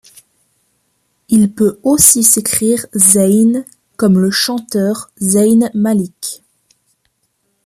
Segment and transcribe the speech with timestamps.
[1.29, 3.65] Il peut aussi s'écrire Zayn
[3.97, 6.41] comme le chanteur Zayn Malik.